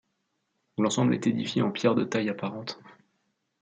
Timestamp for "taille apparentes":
2.03-2.79